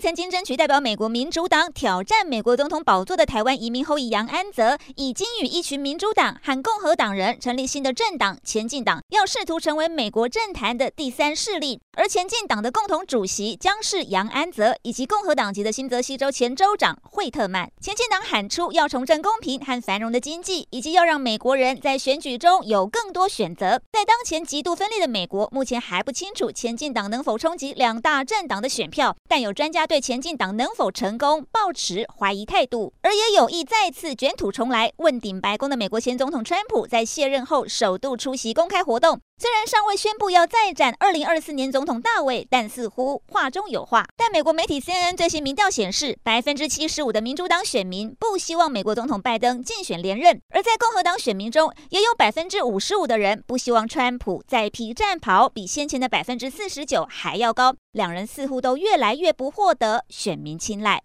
[0.00, 11.80] 曾经争取代表美国民主党挑战美国总统宝座的台湾移民后裔杨安泽，已经与一群民主党和共和党人成立新的政党前进党，要试图成为美国政坛的第三势力。
[11.96, 17.68] 而前进党的共同主席将是杨安泽以及共和党籍的新泽西州前州长惠特曼。
[17.80, 23.80] 前进党喊出要重振公平和繁荣的经济，以及要让美国人在选举中有更多选择。
[23.90, 29.16] 在当前极度分裂的美国，目前还不清楚前进党能否冲击两大政党的选票。
[29.26, 34.92] 但有专家对前进党能否成功抱持怀疑态度，而也有意再次卷土重来。
[34.98, 39.18] 问鼎白宫的美国前总统川普在卸任后首度出席公开活动。
[39.40, 44.04] 虽然尚未宣布要再战二零二四年总统大位，但似乎话中有话。
[44.16, 57.76] 但美国媒体 CNN 最新民调显示，百分之七十五的民主党选民不希望美国总统拜登竞选连任，而在共和党选民中，也有百分之五十五的人不希望川普再披战袍，比先前的百分之四十九还要高。
[57.92, 61.00] 两人似乎都越来越不获得选民青睐。